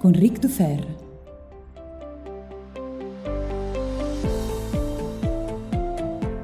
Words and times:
con 0.00 0.14
Ric 0.14 0.38
Dufer. 0.38 0.99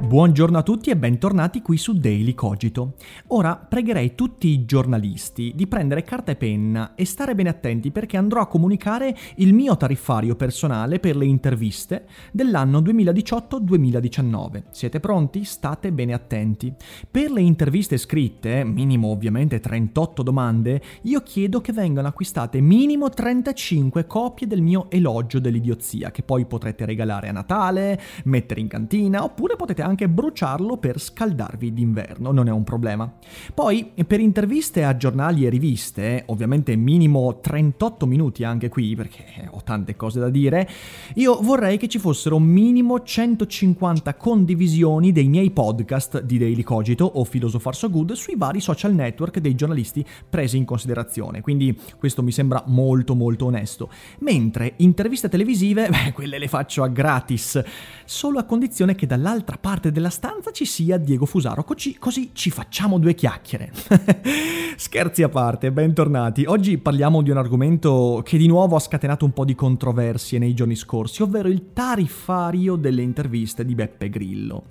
Buongiorno 0.07 0.57
a 0.57 0.63
tutti 0.63 0.91
e 0.91 0.97
bentornati 0.97 1.63
qui 1.63 1.77
su 1.77 1.93
Daily 1.93 2.33
Cogito. 2.33 2.95
Ora 3.29 3.57
pregherei 3.57 4.15
tutti 4.15 4.47
i 4.47 4.65
giornalisti 4.65 5.53
di 5.57 5.67
prendere 5.67 6.05
carta 6.05 6.31
e 6.31 6.37
penna 6.37 6.95
e 6.95 7.05
stare 7.05 7.35
bene 7.35 7.49
attenti 7.49 7.91
perché 7.91 8.17
andrò 8.17 8.41
a 8.41 8.47
comunicare 8.47 9.17
il 9.39 9.53
mio 9.53 9.77
tariffario 9.77 10.37
personale 10.37 11.01
per 11.01 11.17
le 11.17 11.25
interviste 11.25 12.07
dell'anno 12.31 12.81
2018-2019. 12.83 14.63
Siete 14.71 15.01
pronti? 15.01 15.43
State 15.43 15.91
bene 15.91 16.13
attenti. 16.13 16.73
Per 17.11 17.33
le 17.33 17.41
interviste 17.41 17.97
scritte, 17.97 18.63
minimo 18.63 19.09
ovviamente 19.09 19.59
38 19.59 20.23
domande, 20.23 20.81
io 21.03 21.21
chiedo 21.23 21.61
che 21.61 21.73
vengano 21.73 22.07
acquistate 22.07 22.61
minimo 22.61 23.09
35 23.09 24.07
copie 24.07 24.47
del 24.47 24.63
mio 24.63 24.89
elogio 24.89 25.41
dell'idiozia 25.41 26.13
che 26.13 26.23
poi 26.23 26.47
potrete 26.47 26.85
regalare 26.85 27.27
a 27.29 27.33
Natale, 27.33 28.01
mettere 28.27 28.61
in 28.61 28.69
cantina 28.69 29.25
oppure 29.25 29.57
potete 29.57 29.83
anche 29.83 29.95
anche 29.97 30.09
bruciarlo 30.11 30.77
per 30.77 31.01
scaldarvi 31.01 31.73
d'inverno, 31.73 32.31
non 32.31 32.49
è 32.49 32.53
un 32.53 32.65
problema. 32.65 33.11
Poi, 33.55 33.93
per 34.07 34.21
interviste 34.21 34.85
a 34.85 34.95
giornali 34.95 35.47
e 35.47 35.49
riviste, 35.49 36.25
ovviamente 36.27 36.77
minimo 36.77 37.41
38 37.41 38.05
minuti 38.05 38.45
anche 38.45 38.69
qui, 38.69 38.95
perché 38.95 39.49
ho 39.51 39.63
tante 39.65 39.97
cose 39.97 40.21
da 40.21 40.29
dire, 40.29 40.69
io 41.15 41.41
vorrei 41.41 41.79
che 41.79 41.89
ci 41.89 41.99
fossero 41.99 42.39
minimo 42.39 43.03
150 43.03 44.15
condivisioni 44.17 45.13
dei 45.13 45.29
miei 45.29 45.51
podcast 45.51 46.21
di 46.21 46.37
Daily 46.37 46.63
Cogito 46.63 47.07
o 47.07 47.25
Philosopher 47.25 47.75
So 47.75 47.89
Good 47.89 48.13
sui 48.13 48.37
vari 48.37 48.61
social 48.61 48.93
network 48.93 49.39
dei 49.39 49.55
giornalisti 49.55 50.05
presi 50.29 50.59
in 50.59 50.67
considerazione, 50.67 51.41
quindi 51.41 51.75
questo 51.99 52.23
mi 52.23 52.33
sembra 52.33 52.63
molto 52.67 53.15
molto 53.15 53.47
onesto. 53.47 53.89
Mentre 54.19 54.75
interviste 54.77 55.31
televisive, 55.31 55.89
beh, 55.89 56.13
quelle 56.13 56.39
le 56.39 56.49
faccio 56.49 56.83
a 56.83 56.89
gratis, 56.89 57.63
solo 58.05 58.39
a 58.39 58.45
condizione 58.45 58.95
che 58.95 59.07
dall'altra 59.07 59.57
parte 59.57 59.86
parte 59.87 59.93
della 59.93 60.11
stanza 60.11 60.51
ci 60.51 60.65
sia 60.65 60.97
Diego 60.99 61.27
Fusaro, 61.27 61.65
così, 61.65 61.97
così 61.99 62.31
ci 62.33 62.51
facciamo 62.51 62.99
due 62.99 63.15
chiacchiere. 63.15 63.73
Scherzi 64.77 65.23
a 65.23 65.29
parte, 65.29 65.71
bentornati. 65.73 66.45
Oggi 66.45 66.79
parliamo 66.79 67.23
di 67.23 67.31
un 67.31 67.37
argomento 67.37 68.23
che 68.25 68.37
di 68.37 68.47
nuovo 68.47 68.77
ha 68.77 68.81
scatenato 68.81 69.25
un 69.25 69.33
po' 69.33 69.45
di 69.45 69.55
controversie 69.55 70.39
nei 70.39 70.55
giorni 70.55 70.77
scorsi, 70.77 71.23
ovvero 71.23 71.49
il 71.49 71.73
tariffario 71.73 72.77
delle 72.77 73.03
interviste 73.03 73.65
di 73.65 73.75
Beppe 73.75 74.09
Grillo. 74.09 74.65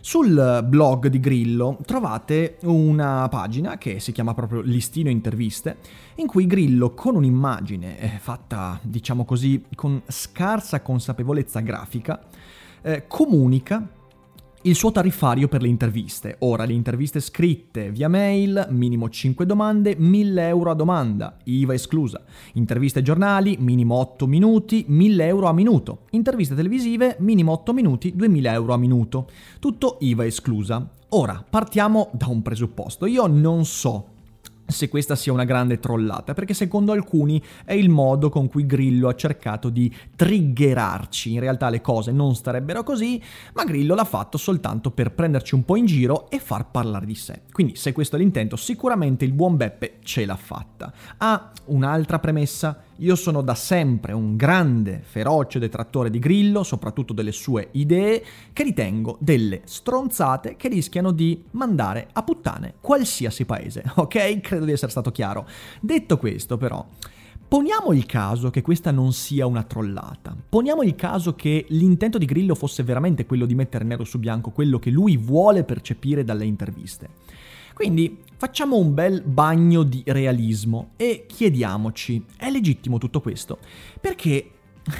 Sul 0.00 0.64
blog 0.66 1.08
di 1.08 1.18
Grillo 1.18 1.78
trovate 1.84 2.58
una 2.62 3.26
pagina 3.28 3.76
che 3.78 3.98
si 3.98 4.12
chiama 4.12 4.32
proprio 4.32 4.60
Listino 4.60 5.10
Interviste, 5.10 5.78
in 6.16 6.26
cui 6.26 6.46
Grillo 6.46 6.94
con 6.94 7.16
un'immagine 7.16 7.98
eh, 7.98 8.18
fatta, 8.18 8.78
diciamo 8.82 9.24
così, 9.24 9.64
con 9.74 10.00
scarsa 10.06 10.80
consapevolezza 10.82 11.60
grafica, 11.60 12.22
eh, 12.80 13.06
comunica 13.08 13.96
il 14.62 14.74
suo 14.74 14.90
tariffario 14.90 15.46
per 15.46 15.62
le 15.62 15.68
interviste. 15.68 16.36
Ora, 16.40 16.64
le 16.64 16.72
interviste 16.72 17.20
scritte 17.20 17.90
via 17.90 18.08
mail, 18.08 18.66
minimo 18.70 19.08
5 19.08 19.46
domande, 19.46 19.94
1000 19.96 20.48
euro 20.48 20.70
a 20.70 20.74
domanda, 20.74 21.36
IVA 21.44 21.74
esclusa. 21.74 22.22
Interviste 22.54 23.02
giornali, 23.02 23.56
minimo 23.60 23.96
8 23.96 24.26
minuti, 24.26 24.84
1000 24.88 25.26
euro 25.26 25.46
a 25.46 25.52
minuto. 25.52 26.00
Interviste 26.10 26.54
televisive, 26.54 27.16
minimo 27.20 27.52
8 27.52 27.72
minuti, 27.72 28.12
2000 28.16 28.52
euro 28.52 28.72
a 28.72 28.76
minuto. 28.76 29.28
Tutto 29.60 29.98
IVA 30.00 30.26
esclusa. 30.26 30.88
Ora, 31.10 31.44
partiamo 31.48 32.10
da 32.12 32.26
un 32.26 32.42
presupposto. 32.42 33.06
Io 33.06 33.26
non 33.26 33.64
so 33.64 34.16
se 34.68 34.88
questa 34.88 35.16
sia 35.16 35.32
una 35.32 35.44
grande 35.44 35.80
trollata, 35.80 36.34
perché 36.34 36.52
secondo 36.52 36.92
alcuni 36.92 37.42
è 37.64 37.72
il 37.72 37.88
modo 37.88 38.28
con 38.28 38.48
cui 38.48 38.66
Grillo 38.66 39.08
ha 39.08 39.14
cercato 39.14 39.70
di 39.70 39.92
triggerarci. 40.14 41.32
In 41.32 41.40
realtà 41.40 41.70
le 41.70 41.80
cose 41.80 42.12
non 42.12 42.34
starebbero 42.34 42.82
così, 42.82 43.20
ma 43.54 43.64
Grillo 43.64 43.94
l'ha 43.94 44.04
fatto 44.04 44.36
soltanto 44.36 44.90
per 44.90 45.12
prenderci 45.12 45.54
un 45.54 45.64
po' 45.64 45.76
in 45.76 45.86
giro 45.86 46.28
e 46.30 46.38
far 46.38 46.70
parlare 46.70 47.06
di 47.06 47.14
sé. 47.14 47.42
Quindi 47.50 47.76
se 47.76 47.92
questo 47.92 48.16
è 48.16 48.18
l'intento, 48.18 48.56
sicuramente 48.56 49.24
il 49.24 49.32
buon 49.32 49.56
Beppe 49.56 49.98
ce 50.02 50.26
l'ha 50.26 50.36
fatta. 50.36 50.92
Ha 51.16 51.52
un'altra 51.66 52.18
premessa 52.18 52.82
io 52.98 53.14
sono 53.14 53.42
da 53.42 53.54
sempre 53.54 54.12
un 54.12 54.36
grande, 54.36 55.02
feroce 55.04 55.58
detrattore 55.58 56.10
di 56.10 56.18
Grillo, 56.18 56.62
soprattutto 56.62 57.12
delle 57.12 57.32
sue 57.32 57.68
idee, 57.72 58.24
che 58.52 58.62
ritengo 58.62 59.16
delle 59.20 59.62
stronzate 59.64 60.56
che 60.56 60.68
rischiano 60.68 61.12
di 61.12 61.44
mandare 61.52 62.08
a 62.12 62.22
puttane 62.22 62.74
qualsiasi 62.80 63.44
paese, 63.44 63.84
ok? 63.94 64.40
Credo 64.40 64.64
di 64.64 64.72
essere 64.72 64.90
stato 64.90 65.10
chiaro. 65.10 65.46
Detto 65.80 66.18
questo, 66.18 66.56
però, 66.56 66.84
Poniamo 67.48 67.94
il 67.94 68.04
caso 68.04 68.50
che 68.50 68.60
questa 68.60 68.90
non 68.90 69.14
sia 69.14 69.46
una 69.46 69.62
trollata. 69.62 70.36
Poniamo 70.50 70.82
il 70.82 70.94
caso 70.94 71.34
che 71.34 71.64
l'intento 71.70 72.18
di 72.18 72.26
Grillo 72.26 72.54
fosse 72.54 72.82
veramente 72.82 73.24
quello 73.24 73.46
di 73.46 73.54
mettere 73.54 73.86
nero 73.86 74.04
su 74.04 74.18
bianco 74.18 74.50
quello 74.50 74.78
che 74.78 74.90
lui 74.90 75.16
vuole 75.16 75.64
percepire 75.64 76.24
dalle 76.24 76.44
interviste. 76.44 77.08
Quindi 77.78 78.18
facciamo 78.36 78.76
un 78.76 78.92
bel 78.92 79.22
bagno 79.22 79.84
di 79.84 80.02
realismo 80.04 80.94
e 80.96 81.26
chiediamoci, 81.28 82.24
è 82.36 82.50
legittimo 82.50 82.98
tutto 82.98 83.20
questo? 83.20 83.58
Perché 84.00 84.50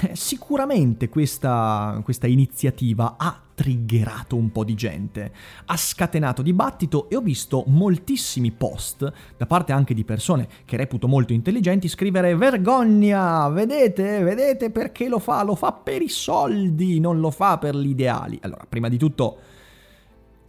eh, 0.03 0.15
sicuramente 0.15 1.09
questa, 1.09 2.01
questa, 2.05 2.29
iniziativa 2.29 3.17
ha 3.19 3.37
triggerato 3.53 4.37
un 4.37 4.53
po' 4.53 4.63
di 4.63 4.75
gente, 4.75 5.33
ha 5.65 5.77
scatenato 5.77 6.41
dibattito 6.41 7.11
e 7.11 7.17
ho 7.17 7.21
visto 7.21 7.65
moltissimi 7.67 8.53
post 8.53 9.13
da 9.37 9.47
parte 9.47 9.73
anche 9.73 9.93
di 9.93 10.05
persone 10.05 10.47
che 10.65 10.77
reputo 10.77 11.09
molto 11.09 11.33
intelligenti 11.33 11.89
scrivere 11.89 12.37
vergogna, 12.37 13.49
vedete, 13.49 14.23
vedete 14.23 14.71
perché 14.71 15.09
lo 15.09 15.19
fa, 15.19 15.43
lo 15.43 15.57
fa 15.57 15.73
per 15.73 16.01
i 16.01 16.09
soldi, 16.09 17.01
non 17.01 17.19
lo 17.19 17.33
fa 17.33 17.59
per 17.59 17.75
gli 17.75 17.89
ideali. 17.89 18.39
Allora, 18.41 18.65
prima 18.69 18.89
di 18.89 18.99
tutto 18.99 19.39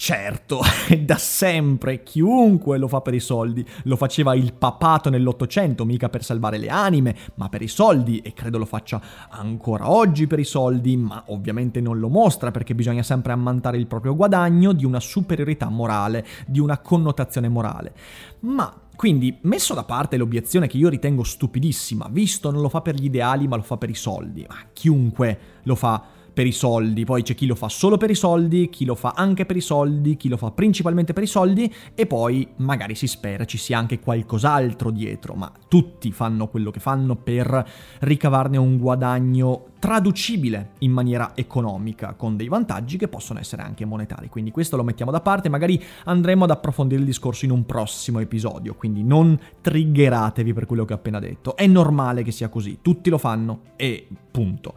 Certo, 0.01 0.62
da 1.04 1.18
sempre, 1.18 2.04
chiunque 2.04 2.78
lo 2.78 2.88
fa 2.88 3.01
per 3.01 3.13
i 3.13 3.19
soldi. 3.19 3.68
Lo 3.84 3.98
faceva 3.98 4.34
il 4.34 4.54
papato 4.54 5.10
nell'Ottocento, 5.10 5.84
mica 5.84 6.07
per 6.07 6.24
salvare 6.24 6.57
le 6.57 6.69
anime, 6.69 7.13
ma 7.36 7.50
per 7.50 7.62
i 7.62 7.68
soldi, 7.68 8.19
e 8.19 8.31
credo 8.31 8.57
lo 8.57 8.63
faccia 8.63 9.01
ancora 9.28 9.92
oggi 9.92 10.25
per 10.25 10.40
i 10.40 10.46
soldi, 10.46 10.96
ma 10.96 11.25
ovviamente 11.28 11.81
non 11.81 12.00
lo 12.00 12.07
mostra 12.07 12.50
perché 12.50 12.74
bisogna 12.75 13.04
sempre 13.04 13.34
ammantare 13.34 13.75
il 13.75 13.88
proprio 13.88 14.16
guadagno 14.16 14.72
di 14.72 14.86
una 14.86 15.01
superiorità 15.01 15.68
morale, 15.68 16.25
di 16.48 16.62
una 16.62 16.78
connotazione 16.78 17.50
morale. 17.50 17.94
Ma 18.40 18.74
quindi, 18.95 19.38
messo 19.42 19.74
da 19.74 19.84
parte 19.84 20.16
l'obiezione 20.16 20.68
che 20.68 20.78
io 20.78 20.88
ritengo 20.88 21.24
stupidissima, 21.24 22.07
visto 22.10 22.52
non 22.52 22.62
lo 22.62 22.69
fa 22.69 22.80
per 22.80 22.95
gli 22.95 23.06
ideali 23.06 23.50
ma 23.50 23.57
lo 23.57 23.63
fa 23.63 23.75
per 23.75 23.90
i 23.90 23.95
soldi, 23.95 24.45
ma 24.48 24.56
chiunque 24.72 25.40
lo 25.63 25.75
fa 25.75 26.18
per 26.40 26.48
i 26.48 26.54
soldi, 26.54 27.04
poi 27.04 27.22
c'è 27.22 27.36
chi 27.36 27.46
lo 27.46 27.54
fa 27.54 27.68
solo 27.68 27.98
per 27.98 28.10
i 28.10 28.16
soldi, 28.16 28.70
chi 28.70 28.86
lo 28.86 28.96
fa 28.96 29.12
anche 29.14 29.46
per 29.46 29.58
i 29.58 29.62
soldi, 29.62 30.16
chi 30.16 30.30
lo 30.30 30.38
fa 30.38 30.52
principalmente 30.52 31.12
per 31.12 31.24
i 31.24 31.28
soldi 31.28 31.70
e 31.94 32.06
poi 32.06 32.48
magari 32.60 32.96
si 32.96 33.08
spera 33.08 33.44
ci 33.44 33.58
sia 33.58 33.78
anche 33.78 34.00
qualcos'altro 34.00 34.90
dietro, 34.90 35.34
ma 35.34 35.52
tutti 35.68 36.14
fanno 36.14 36.48
quello 36.48 36.72
che 36.72 36.80
fanno 36.80 37.18
per 37.18 37.70
ricavarne 38.00 38.56
un 38.56 38.78
guadagno 38.78 39.66
traducibile 39.80 40.76
in 40.80 40.92
maniera 40.92 41.34
economica, 41.36 42.14
con 42.14 42.38
dei 42.38 42.48
vantaggi 42.48 42.98
che 42.98 43.10
possono 43.10 43.40
essere 43.40 43.62
anche 43.62 43.84
monetari. 43.84 44.30
Quindi 44.30 44.52
questo 44.52 44.78
lo 44.78 44.86
mettiamo 44.86 45.12
da 45.12 45.20
parte, 45.20 45.50
magari 45.50 45.84
andremo 46.06 46.46
ad 46.46 46.52
approfondire 46.52 47.02
il 47.02 47.06
discorso 47.06 47.44
in 47.44 47.52
un 47.52 47.66
prossimo 47.66 48.20
episodio, 48.20 48.76
quindi 48.76 49.04
non 49.04 49.38
triggeratevi 49.60 50.54
per 50.54 50.66
quello 50.66 50.86
che 50.86 50.94
ho 50.94 50.96
appena 50.96 51.20
detto. 51.20 51.58
È 51.58 51.68
normale 51.68 52.24
che 52.24 52.32
sia 52.32 52.48
così, 52.48 52.80
tutti 52.82 53.10
lo 53.10 53.18
fanno 53.18 53.74
e 53.76 54.08
punto. 54.32 54.76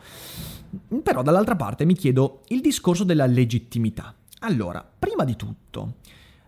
Però 1.02 1.22
dall'altra 1.22 1.56
parte 1.56 1.84
mi 1.84 1.94
chiedo 1.94 2.42
il 2.48 2.60
discorso 2.60 3.04
della 3.04 3.26
legittimità. 3.26 4.14
Allora, 4.40 4.86
prima 4.98 5.24
di 5.24 5.36
tutto, 5.36 5.96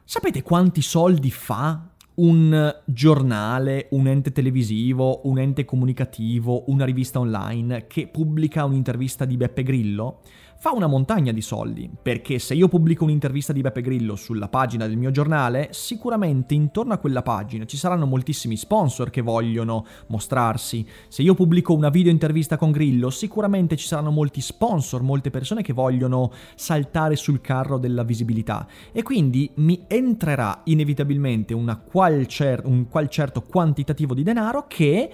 sapete 0.04 0.42
quanti 0.42 0.80
soldi 0.82 1.30
fa 1.30 1.88
un 2.16 2.82
giornale, 2.84 3.88
un 3.90 4.06
ente 4.06 4.32
televisivo, 4.32 5.20
un 5.24 5.38
ente 5.38 5.64
comunicativo, 5.64 6.64
una 6.68 6.84
rivista 6.84 7.18
online 7.18 7.86
che 7.86 8.06
pubblica 8.06 8.64
un'intervista 8.64 9.24
di 9.24 9.36
Beppe 9.36 9.62
Grillo? 9.62 10.20
Fa 10.64 10.72
una 10.72 10.86
montagna 10.86 11.30
di 11.30 11.42
soldi, 11.42 11.90
perché 12.00 12.38
se 12.38 12.54
io 12.54 12.68
pubblico 12.68 13.04
un'intervista 13.04 13.52
di 13.52 13.60
Beppe 13.60 13.82
Grillo 13.82 14.16
sulla 14.16 14.48
pagina 14.48 14.86
del 14.86 14.96
mio 14.96 15.10
giornale, 15.10 15.68
sicuramente 15.72 16.54
intorno 16.54 16.94
a 16.94 16.96
quella 16.96 17.20
pagina 17.20 17.66
ci 17.66 17.76
saranno 17.76 18.06
moltissimi 18.06 18.56
sponsor 18.56 19.10
che 19.10 19.20
vogliono 19.20 19.84
mostrarsi. 20.06 20.88
Se 21.08 21.20
io 21.20 21.34
pubblico 21.34 21.74
una 21.74 21.90
video 21.90 22.10
intervista 22.10 22.56
con 22.56 22.70
Grillo, 22.70 23.10
sicuramente 23.10 23.76
ci 23.76 23.86
saranno 23.86 24.10
molti 24.10 24.40
sponsor, 24.40 25.02
molte 25.02 25.28
persone 25.28 25.60
che 25.60 25.74
vogliono 25.74 26.32
saltare 26.54 27.16
sul 27.16 27.42
carro 27.42 27.76
della 27.76 28.02
visibilità 28.02 28.66
e 28.90 29.02
quindi 29.02 29.50
mi 29.56 29.84
entrerà 29.86 30.62
inevitabilmente 30.64 31.54
qual 31.90 32.26
cer- 32.26 32.64
un 32.64 32.88
qual 32.88 33.10
certo 33.10 33.42
quantitativo 33.42 34.14
di 34.14 34.22
denaro 34.22 34.64
che 34.66 35.10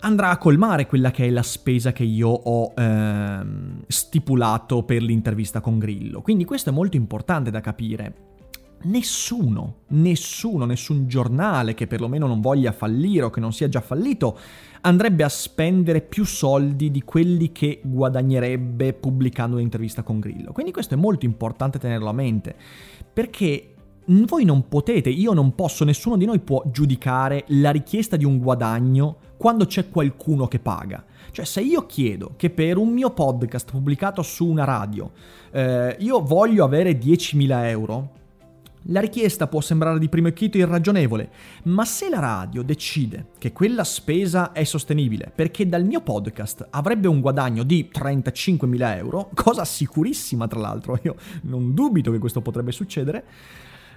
andrà 0.00 0.30
a 0.30 0.38
colmare 0.38 0.86
quella 0.86 1.10
che 1.10 1.26
è 1.26 1.30
la 1.30 1.42
spesa 1.42 1.92
che 1.92 2.04
io 2.04 2.28
ho 2.28 2.72
ehm, 2.76 3.84
stipulato 3.86 4.82
per 4.82 5.02
l'intervista 5.02 5.60
con 5.60 5.78
Grillo. 5.78 6.20
Quindi 6.20 6.44
questo 6.44 6.70
è 6.70 6.72
molto 6.72 6.96
importante 6.96 7.50
da 7.50 7.60
capire. 7.60 8.24
Nessuno, 8.82 9.78
nessuno, 9.88 10.64
nessun 10.64 11.08
giornale 11.08 11.74
che 11.74 11.86
perlomeno 11.86 12.26
non 12.26 12.40
voglia 12.40 12.72
fallire 12.72 13.24
o 13.24 13.30
che 13.30 13.40
non 13.40 13.52
sia 13.52 13.68
già 13.68 13.80
fallito 13.80 14.38
andrebbe 14.82 15.24
a 15.24 15.28
spendere 15.28 16.02
più 16.02 16.24
soldi 16.24 16.90
di 16.90 17.02
quelli 17.02 17.50
che 17.50 17.80
guadagnerebbe 17.82 18.92
pubblicando 18.92 19.56
un'intervista 19.56 20.02
con 20.02 20.20
Grillo. 20.20 20.52
Quindi 20.52 20.72
questo 20.72 20.94
è 20.94 20.96
molto 20.96 21.24
importante 21.24 21.78
tenerlo 21.78 22.08
a 22.08 22.12
mente, 22.12 22.54
perché 23.12 23.74
voi 24.06 24.44
non 24.44 24.68
potete, 24.68 25.10
io 25.10 25.32
non 25.32 25.54
posso, 25.54 25.84
nessuno 25.84 26.16
di 26.16 26.26
noi 26.26 26.38
può 26.38 26.62
giudicare 26.70 27.44
la 27.48 27.70
richiesta 27.70 28.16
di 28.16 28.24
un 28.24 28.38
guadagno 28.38 29.16
quando 29.36 29.66
c'è 29.66 29.88
qualcuno 29.88 30.46
che 30.48 30.58
paga. 30.58 31.04
Cioè 31.30 31.44
se 31.44 31.60
io 31.60 31.86
chiedo 31.86 32.32
che 32.36 32.50
per 32.50 32.78
un 32.78 32.88
mio 32.90 33.10
podcast 33.10 33.70
pubblicato 33.70 34.22
su 34.22 34.46
una 34.46 34.64
radio 34.64 35.12
eh, 35.50 35.96
io 36.00 36.22
voglio 36.22 36.64
avere 36.64 36.92
10.000 36.98 37.64
euro, 37.66 38.10
la 38.90 39.00
richiesta 39.00 39.48
può 39.48 39.60
sembrare 39.60 39.98
di 39.98 40.08
primo 40.08 40.28
acchito 40.28 40.58
irragionevole, 40.58 41.30
ma 41.64 41.84
se 41.84 42.08
la 42.08 42.20
radio 42.20 42.62
decide 42.62 43.30
che 43.38 43.52
quella 43.52 43.82
spesa 43.82 44.52
è 44.52 44.62
sostenibile 44.62 45.32
perché 45.34 45.68
dal 45.68 45.84
mio 45.84 46.00
podcast 46.00 46.68
avrebbe 46.70 47.08
un 47.08 47.20
guadagno 47.20 47.64
di 47.64 47.90
35.000 47.92 48.96
euro, 48.96 49.30
cosa 49.34 49.64
sicurissima 49.64 50.46
tra 50.46 50.60
l'altro, 50.60 50.98
io 51.02 51.16
non 51.42 51.74
dubito 51.74 52.12
che 52.12 52.18
questo 52.18 52.40
potrebbe 52.40 52.70
succedere, 52.70 53.24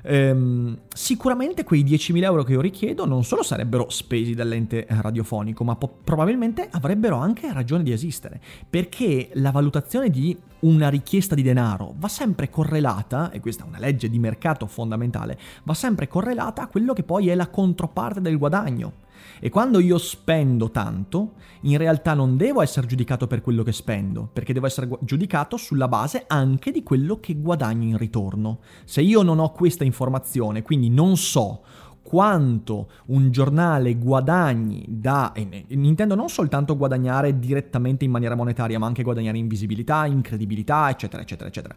ehm, 0.03 0.77
sicuramente 0.93 1.63
quei 1.63 1.83
10.000 1.83 2.23
euro 2.23 2.43
che 2.43 2.53
io 2.53 2.61
richiedo 2.61 3.05
non 3.05 3.23
solo 3.23 3.43
sarebbero 3.43 3.89
spesi 3.89 4.33
dall'ente 4.33 4.85
radiofonico, 4.87 5.63
ma 5.63 5.75
po- 5.75 5.97
probabilmente 6.03 6.67
avrebbero 6.71 7.17
anche 7.17 7.51
ragione 7.53 7.83
di 7.83 7.91
esistere, 7.91 8.39
perché 8.69 9.29
la 9.33 9.51
valutazione 9.51 10.09
di 10.09 10.37
una 10.59 10.89
richiesta 10.89 11.35
di 11.35 11.41
denaro 11.41 11.93
va 11.97 12.07
sempre 12.07 12.49
correlata, 12.49 13.31
e 13.31 13.39
questa 13.39 13.63
è 13.63 13.67
una 13.67 13.79
legge 13.79 14.09
di 14.09 14.19
mercato 14.19 14.65
fondamentale, 14.67 15.37
va 15.63 15.73
sempre 15.73 16.07
correlata 16.07 16.63
a 16.63 16.67
quello 16.67 16.93
che 16.93 17.03
poi 17.03 17.29
è 17.29 17.35
la 17.35 17.47
controparte 17.47 18.21
del 18.21 18.37
guadagno. 18.37 19.07
E 19.39 19.49
quando 19.49 19.79
io 19.79 19.97
spendo 19.97 20.71
tanto, 20.71 21.33
in 21.61 21.77
realtà 21.77 22.13
non 22.13 22.37
devo 22.37 22.61
essere 22.61 22.87
giudicato 22.87 23.27
per 23.27 23.41
quello 23.41 23.63
che 23.63 23.71
spendo, 23.71 24.29
perché 24.31 24.53
devo 24.53 24.65
essere 24.65 24.89
giudicato 25.01 25.57
sulla 25.57 25.87
base 25.87 26.25
anche 26.27 26.71
di 26.71 26.83
quello 26.83 27.19
che 27.19 27.35
guadagno 27.35 27.87
in 27.87 27.97
ritorno. 27.97 28.59
Se 28.85 29.01
io 29.01 29.21
non 29.21 29.39
ho 29.39 29.51
questa 29.51 29.83
informazione, 29.83 30.61
quindi 30.61 30.89
non 30.89 31.17
so 31.17 31.63
quanto 32.01 32.89
un 33.07 33.29
giornale 33.29 33.95
guadagni 33.95 34.83
da, 34.87 35.31
e 35.33 35.65
intendo 35.69 36.15
non 36.15 36.27
soltanto 36.27 36.75
guadagnare 36.75 37.37
direttamente 37.37 38.03
in 38.03 38.09
maniera 38.09 38.33
monetaria, 38.33 38.79
ma 38.79 38.87
anche 38.87 39.03
guadagnare 39.03 39.37
in 39.37 39.47
visibilità, 39.47 40.07
in 40.07 40.21
credibilità, 40.21 40.89
eccetera, 40.89 41.21
eccetera, 41.21 41.49
eccetera. 41.49 41.75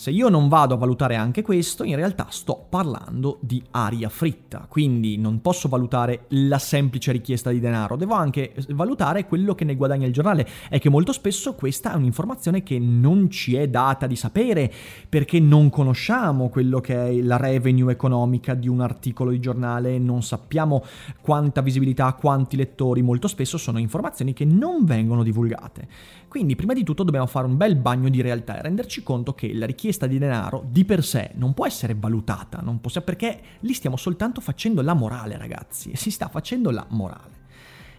Se 0.00 0.10
io 0.10 0.30
non 0.30 0.48
vado 0.48 0.72
a 0.72 0.78
valutare 0.78 1.14
anche 1.14 1.42
questo, 1.42 1.84
in 1.84 1.94
realtà 1.94 2.28
sto 2.30 2.64
parlando 2.70 3.36
di 3.42 3.62
aria 3.72 4.08
fritta, 4.08 4.64
quindi 4.66 5.18
non 5.18 5.42
posso 5.42 5.68
valutare 5.68 6.24
la 6.28 6.58
semplice 6.58 7.12
richiesta 7.12 7.50
di 7.50 7.60
denaro, 7.60 7.96
devo 7.96 8.14
anche 8.14 8.54
valutare 8.70 9.26
quello 9.26 9.54
che 9.54 9.66
ne 9.66 9.76
guadagna 9.76 10.06
il 10.06 10.12
giornale 10.14 10.48
e 10.70 10.78
che 10.78 10.88
molto 10.88 11.12
spesso 11.12 11.52
questa 11.52 11.92
è 11.92 11.96
un'informazione 11.96 12.62
che 12.62 12.78
non 12.78 13.28
ci 13.28 13.56
è 13.56 13.68
data 13.68 14.06
di 14.06 14.16
sapere 14.16 14.72
perché 15.06 15.38
non 15.38 15.68
conosciamo 15.68 16.48
quello 16.48 16.80
che 16.80 16.94
è 16.94 17.20
la 17.20 17.36
revenue 17.36 17.92
economica 17.92 18.54
di 18.54 18.68
un 18.68 18.80
articolo 18.80 19.32
di 19.32 19.38
giornale, 19.38 19.98
non 19.98 20.22
sappiamo 20.22 20.82
quanta 21.20 21.60
visibilità, 21.60 22.10
quanti 22.14 22.56
lettori, 22.56 23.02
molto 23.02 23.28
spesso 23.28 23.58
sono 23.58 23.78
informazioni 23.78 24.32
che 24.32 24.46
non 24.46 24.86
vengono 24.86 25.22
divulgate. 25.22 25.88
Quindi 26.30 26.54
prima 26.54 26.74
di 26.74 26.84
tutto 26.84 27.02
dobbiamo 27.02 27.26
fare 27.26 27.48
un 27.48 27.56
bel 27.56 27.74
bagno 27.74 28.08
di 28.08 28.20
realtà 28.20 28.56
e 28.56 28.62
renderci 28.62 29.02
conto 29.02 29.34
che 29.34 29.52
la 29.52 29.66
richiesta 29.66 30.06
di 30.06 30.16
denaro 30.16 30.64
di 30.64 30.84
per 30.84 31.02
sé 31.02 31.32
non 31.34 31.54
può 31.54 31.66
essere 31.66 31.96
valutata, 31.98 32.60
non 32.62 32.80
possiamo, 32.80 33.04
perché 33.04 33.40
lì 33.58 33.72
stiamo 33.72 33.96
soltanto 33.96 34.40
facendo 34.40 34.80
la 34.80 34.94
morale 34.94 35.36
ragazzi, 35.36 35.90
si 35.96 36.12
sta 36.12 36.28
facendo 36.28 36.70
la 36.70 36.86
morale. 36.90 37.38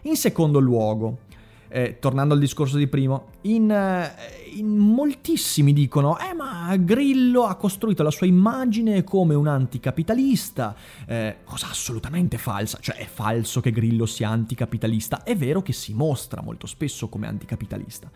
In 0.03 0.15
secondo 0.15 0.59
luogo, 0.59 1.23
eh, 1.71 1.97
tornando 1.99 2.33
al 2.33 2.39
discorso 2.39 2.77
di 2.77 2.87
prima, 2.87 3.21
in, 3.43 3.71
eh, 3.71 4.13
in, 4.55 4.75
moltissimi 4.75 5.71
dicono, 5.71 6.19
eh 6.19 6.33
ma 6.33 6.75
Grillo 6.77 7.45
ha 7.45 7.55
costruito 7.55 8.03
la 8.03 8.11
sua 8.11 8.27
immagine 8.27 9.03
come 9.05 9.35
un 9.35 9.47
anticapitalista, 9.47 10.75
eh, 11.07 11.37
cosa 11.45 11.69
assolutamente 11.69 12.37
falsa, 12.37 12.77
cioè 12.81 12.97
è 12.97 13.07
falso 13.07 13.61
che 13.61 13.71
Grillo 13.71 14.05
sia 14.05 14.29
anticapitalista, 14.29 15.23
è 15.23 15.35
vero 15.35 15.61
che 15.61 15.71
si 15.71 15.93
mostra 15.93 16.41
molto 16.41 16.67
spesso 16.67 17.07
come 17.07 17.27
anticapitalista, 17.27 18.11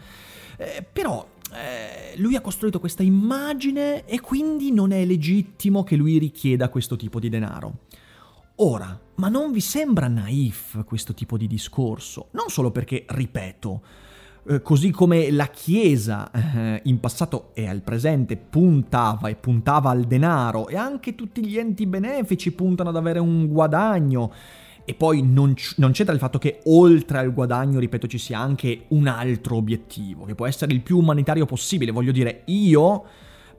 eh, 0.57 0.85
però 0.91 1.25
eh, 1.53 2.17
lui 2.17 2.35
ha 2.35 2.41
costruito 2.41 2.79
questa 2.79 3.03
immagine 3.03 4.05
e 4.05 4.19
quindi 4.19 4.71
non 4.71 4.91
è 4.91 5.05
legittimo 5.05 5.83
che 5.83 5.95
lui 5.95 6.17
richieda 6.17 6.69
questo 6.69 6.95
tipo 6.97 7.19
di 7.19 7.29
denaro. 7.29 7.84
Ora, 8.59 8.97
ma 9.15 9.27
non 9.27 9.51
vi 9.51 9.59
sembra 9.59 10.07
naif 10.07 10.85
questo 10.85 11.13
tipo 11.13 11.37
di 11.37 11.45
discorso? 11.45 12.29
Non 12.31 12.47
solo 12.47 12.71
perché, 12.71 13.03
ripeto, 13.05 13.81
eh, 14.47 14.61
così 14.61 14.91
come 14.91 15.29
la 15.29 15.47
Chiesa 15.47 16.31
eh, 16.31 16.79
in 16.85 17.01
passato 17.01 17.49
e 17.53 17.67
al 17.67 17.81
presente 17.81 18.37
puntava 18.37 19.27
e 19.27 19.35
puntava 19.35 19.89
al 19.89 20.05
denaro 20.05 20.69
e 20.69 20.77
anche 20.77 21.15
tutti 21.15 21.45
gli 21.45 21.57
enti 21.57 21.85
benefici 21.85 22.53
puntano 22.53 22.89
ad 22.89 22.95
avere 22.95 23.19
un 23.19 23.47
guadagno. 23.47 24.31
E 24.85 24.93
poi 24.93 25.21
non, 25.21 25.53
non, 25.77 25.91
c'entra 25.91 26.13
il 26.13 26.21
fatto 26.21 26.37
che 26.37 26.61
oltre 26.65 27.17
al 27.17 27.33
guadagno, 27.33 27.79
ripeto, 27.79 28.07
ci 28.07 28.19
sia 28.19 28.39
anche 28.39 28.85
un 28.89 29.07
altro 29.07 29.57
obiettivo, 29.57 30.23
che 30.23 30.35
può 30.35 30.45
essere 30.45 30.71
il 30.71 30.81
più 30.81 30.97
umanitario 30.97 31.45
possibile. 31.45 31.91
Voglio 31.91 32.13
dire, 32.13 32.43
io 32.45 33.03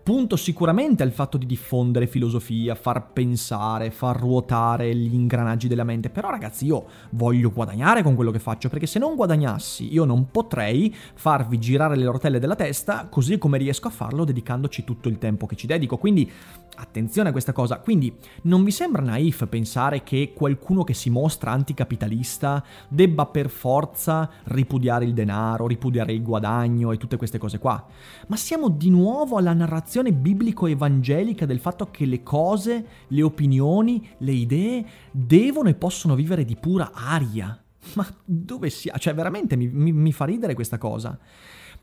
punto 0.06 0.36
sicuramente 0.36 1.02
al 1.02 1.10
fatto 1.10 1.36
di 1.36 1.46
diffondere 1.46 2.06
filosofia, 2.06 2.76
far 2.76 3.10
pensare, 3.12 3.90
far 3.90 4.16
ruotare 4.16 4.94
gli 4.94 5.12
ingranaggi 5.12 5.66
della 5.66 5.82
mente, 5.82 6.10
però 6.10 6.30
ragazzi 6.30 6.64
io 6.64 6.86
voglio 7.10 7.50
guadagnare 7.50 8.04
con 8.04 8.14
quello 8.14 8.30
che 8.30 8.38
faccio, 8.38 8.68
perché 8.68 8.86
se 8.86 9.00
non 9.00 9.16
guadagnassi 9.16 9.92
io 9.92 10.04
non 10.04 10.30
potrei 10.30 10.94
farvi 11.14 11.58
girare 11.58 11.96
le 11.96 12.04
rotelle 12.04 12.38
della 12.38 12.54
testa 12.54 13.08
così 13.10 13.36
come 13.36 13.58
riesco 13.58 13.88
a 13.88 13.90
farlo 13.90 14.22
dedicandoci 14.22 14.84
tutto 14.84 15.08
il 15.08 15.18
tempo 15.18 15.44
che 15.44 15.56
ci 15.56 15.66
dedico, 15.66 15.96
quindi 15.96 16.30
attenzione 16.76 17.30
a 17.30 17.32
questa 17.32 17.52
cosa, 17.52 17.80
quindi 17.80 18.14
non 18.42 18.62
vi 18.62 18.70
sembra 18.70 19.02
naif 19.02 19.46
pensare 19.48 20.02
che 20.02 20.32
qualcuno 20.34 20.84
che 20.84 20.94
si 20.94 21.10
mostra 21.10 21.50
anticapitalista 21.50 22.64
debba 22.88 23.26
per 23.26 23.48
forza 23.48 24.30
ripudiare 24.44 25.04
il 25.04 25.14
denaro, 25.14 25.66
ripudiare 25.66 26.12
il 26.12 26.22
guadagno 26.22 26.92
e 26.92 26.96
tutte 26.96 27.16
queste 27.16 27.38
cose 27.38 27.58
qua, 27.58 27.84
ma 28.28 28.36
siamo 28.36 28.68
di 28.68 28.90
nuovo 28.90 29.36
alla 29.36 29.52
narrazione 29.52 30.12
biblico-evangelica 30.12 31.46
del 31.46 31.60
fatto 31.60 31.90
che 31.90 32.06
le 32.06 32.22
cose, 32.22 32.86
le 33.08 33.22
opinioni, 33.22 34.06
le 34.18 34.32
idee 34.32 34.86
devono 35.10 35.68
e 35.68 35.74
possono 35.74 36.14
vivere 36.14 36.44
di 36.44 36.56
pura 36.56 36.92
aria. 36.92 37.60
Ma 37.94 38.06
dove 38.24 38.68
sia? 38.70 38.96
Cioè 38.98 39.14
veramente 39.14 39.56
mi, 39.56 39.68
mi, 39.68 39.92
mi 39.92 40.12
fa 40.12 40.24
ridere 40.24 40.54
questa 40.54 40.78
cosa. 40.78 41.18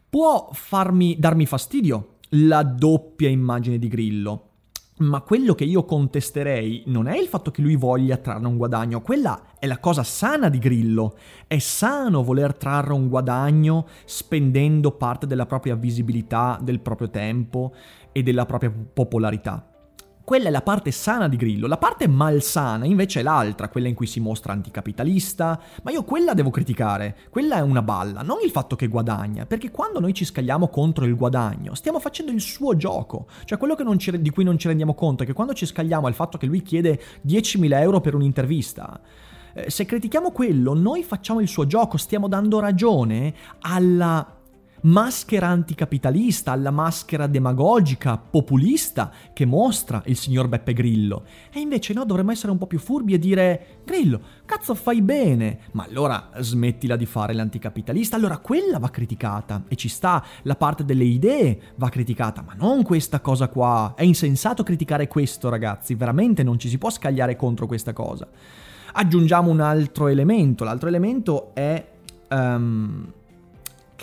Può 0.10 0.50
farmi, 0.52 1.16
darmi 1.18 1.46
fastidio 1.46 2.18
la 2.36 2.64
doppia 2.64 3.30
immagine 3.30 3.78
di 3.78 3.88
Grillo. 3.88 4.50
Ma 4.96 5.22
quello 5.22 5.56
che 5.56 5.64
io 5.64 5.86
contesterei 5.86 6.84
non 6.86 7.08
è 7.08 7.18
il 7.18 7.28
fatto 7.28 7.50
che 7.50 7.64
lui 7.64 7.76
voglia 7.76 8.18
trarre 8.18 8.46
un 8.46 8.58
guadagno, 8.58 9.02
quella 9.02 9.42
è 9.58 9.66
la 9.66 9.80
cosa 9.80 10.04
sana 10.04 10.50
di 10.50 10.60
Grillo. 10.60 11.18
È 11.48 11.58
sano 11.58 12.24
voler 12.24 12.56
trarre 12.56 12.94
un 12.94 13.10
guadagno 13.10 13.88
spendendo 14.06 14.92
parte 14.92 15.26
della 15.26 15.48
propria 15.48 15.76
visibilità, 15.76 16.60
del 16.62 16.80
proprio 16.80 17.10
tempo 17.10 17.74
e 18.12 18.22
della 18.22 18.46
propria 18.46 18.72
popolarità. 18.72 19.73
Quella 20.26 20.48
è 20.48 20.52
la 20.52 20.62
parte 20.62 20.92
sana 20.92 21.28
di 21.28 21.36
Grillo, 21.36 21.68
la 21.68 21.78
parte 21.78 22.08
malsana 22.08 22.86
invece 22.86 23.20
è 23.20 23.24
l'altra, 23.24 23.68
quella 23.68 23.90
in 23.90 23.94
cui 23.94 24.08
si 24.08 24.22
mostra 24.22 24.54
anticapitalista, 24.54 25.60
ma 25.84 25.92
io 25.92 26.06
quella 26.06 26.34
devo 26.34 26.50
criticare, 26.50 27.18
quella 27.30 27.58
è 27.58 27.62
una 27.62 27.82
balla, 27.82 28.22
non 28.22 28.38
il 28.42 28.50
fatto 28.50 28.78
che 28.78 28.88
guadagna, 28.88 29.46
perché 29.46 29.70
quando 29.70 30.00
noi 30.00 30.14
ci 30.14 30.24
scagliamo 30.24 30.70
contro 30.70 31.04
il 31.04 31.18
guadagno 31.18 31.76
stiamo 31.76 32.00
facendo 32.00 32.32
il 32.32 32.40
suo 32.40 32.78
gioco, 32.78 33.28
cioè 33.44 33.58
quello 33.58 33.76
ci, 33.98 34.22
di 34.22 34.30
cui 34.30 34.46
non 34.46 34.58
ci 34.58 34.70
rendiamo 34.70 34.94
conto 34.94 35.24
è 35.24 35.26
che 35.26 35.34
quando 35.34 35.54
ci 35.54 35.66
scagliamo 35.66 36.08
al 36.08 36.14
fatto 36.14 36.38
che 36.38 36.46
lui 36.46 36.62
chiede 36.62 37.02
10.000 37.28 37.82
euro 37.82 38.00
per 38.00 38.16
un'intervista, 38.16 39.02
eh, 39.54 39.70
se 39.70 39.84
critichiamo 39.84 40.32
quello 40.32 40.74
noi 40.74 41.04
facciamo 41.04 41.42
il 41.42 41.50
suo 41.50 41.68
gioco, 41.68 41.98
stiamo 41.98 42.30
dando 42.30 42.62
ragione 42.62 43.34
alla 43.60 44.38
maschera 44.84 45.48
anticapitalista, 45.48 46.52
alla 46.52 46.72
maschera 46.72 47.28
demagogica, 47.28 48.18
populista 48.18 49.12
che 49.34 49.46
mostra 49.46 50.02
il 50.06 50.18
signor 50.18 50.48
Beppe 50.48 50.74
Grillo. 50.74 51.26
E 51.52 51.60
invece 51.60 51.94
no, 51.94 52.06
dovremmo 52.06 52.32
essere 52.32 52.52
un 52.52 52.58
po' 52.58 52.68
più 52.68 52.80
furbi 52.80 53.14
e 53.14 53.20
dire 53.20 53.82
Grillo, 53.86 54.22
cazzo 54.46 54.74
fai 54.76 55.02
bene, 55.02 55.60
ma 55.72 55.84
allora 55.84 56.32
smettila 56.38 56.96
di 56.96 57.06
fare 57.06 57.34
l'anticapitalista, 57.34 58.16
allora 58.16 58.38
quella 58.38 58.80
va 58.80 58.90
criticata 58.90 59.64
e 59.68 59.76
ci 59.76 59.90
sta, 59.90 60.24
la 60.44 60.56
parte 60.56 60.84
delle 60.84 61.06
idee 61.06 61.60
va 61.76 61.90
criticata, 61.90 62.42
ma 62.42 62.54
non 62.56 62.84
questa 62.84 63.20
cosa 63.20 63.48
qua. 63.48 63.94
È 63.96 64.04
insensato 64.04 64.64
criticare 64.64 65.08
questo, 65.08 65.50
ragazzi, 65.50 65.96
veramente 65.96 66.44
non 66.44 66.60
ci 66.60 66.70
si 66.70 66.78
può 66.78 66.90
scagliare 66.90 67.36
contro 67.36 67.68
questa 67.68 67.94
cosa. 67.94 68.28
Aggiungiamo 68.96 69.50
un 69.50 69.60
altro 69.60 70.08
elemento, 70.08 70.64
l'altro 70.64 70.90
elemento 70.90 71.54
è... 71.54 71.92
Um, 72.30 73.14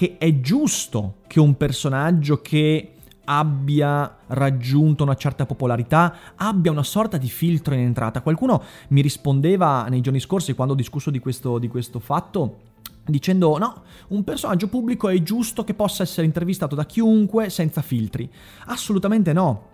che 0.00 0.16
è 0.16 0.40
giusto 0.40 1.16
che 1.26 1.40
un 1.40 1.58
personaggio 1.58 2.40
che 2.40 2.92
abbia 3.24 4.16
raggiunto 4.28 5.02
una 5.02 5.14
certa 5.14 5.44
popolarità, 5.44 6.16
abbia 6.36 6.70
una 6.70 6.82
sorta 6.82 7.18
di 7.18 7.28
filtro 7.28 7.74
in 7.74 7.80
entrata. 7.80 8.22
Qualcuno 8.22 8.62
mi 8.88 9.02
rispondeva 9.02 9.86
nei 9.90 10.00
giorni 10.00 10.18
scorsi 10.18 10.54
quando 10.54 10.72
ho 10.72 10.76
discusso 10.76 11.10
di 11.10 11.18
questo, 11.18 11.58
di 11.58 11.68
questo 11.68 11.98
fatto 11.98 12.60
dicendo 13.04 13.58
no, 13.58 13.82
un 14.08 14.24
personaggio 14.24 14.68
pubblico 14.68 15.10
è 15.10 15.20
giusto 15.22 15.64
che 15.64 15.74
possa 15.74 16.02
essere 16.02 16.24
intervistato 16.24 16.74
da 16.74 16.86
chiunque 16.86 17.50
senza 17.50 17.82
filtri. 17.82 18.26
Assolutamente 18.68 19.34
no 19.34 19.68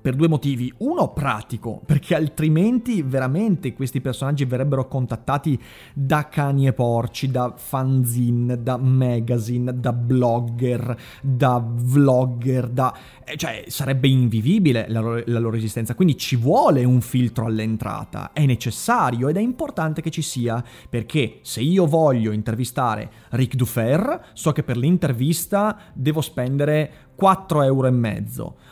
per 0.00 0.14
due 0.14 0.28
motivi. 0.28 0.72
Uno 0.78 1.12
pratico, 1.12 1.80
perché 1.84 2.14
altrimenti 2.14 3.02
veramente 3.02 3.72
questi 3.72 4.00
personaggi 4.00 4.44
verrebbero 4.44 4.88
contattati 4.88 5.60
da 5.92 6.28
cani 6.28 6.66
e 6.66 6.72
porci, 6.72 7.30
da 7.30 7.52
fanzine, 7.56 8.62
da 8.62 8.76
magazine, 8.76 9.78
da 9.78 9.92
blogger, 9.92 10.96
da 11.22 11.62
vlogger, 11.64 12.68
da... 12.68 12.96
Eh, 13.24 13.36
cioè 13.36 13.64
sarebbe 13.68 14.08
invivibile 14.08 14.86
la 14.88 15.00
loro, 15.00 15.22
la 15.26 15.38
loro 15.38 15.56
esistenza. 15.56 15.94
Quindi 15.94 16.16
ci 16.16 16.36
vuole 16.36 16.84
un 16.84 17.00
filtro 17.00 17.46
all'entrata, 17.46 18.32
è 18.32 18.46
necessario 18.46 19.28
ed 19.28 19.36
è 19.36 19.40
importante 19.40 20.00
che 20.00 20.10
ci 20.10 20.22
sia, 20.22 20.62
perché 20.88 21.38
se 21.42 21.60
io 21.60 21.86
voglio 21.86 22.32
intervistare 22.32 23.10
Ric 23.30 23.54
Dufer, 23.54 24.30
so 24.32 24.52
che 24.52 24.62
per 24.62 24.76
l'intervista 24.76 25.78
devo 25.94 26.20
spendere 26.20 27.06
4 27.18 27.62
euro 27.62 27.88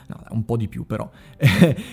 no, 0.06 0.20
un 0.30 0.44
po' 0.44 0.56
di 0.56 0.68
più 0.68 0.86
però, 0.86 1.10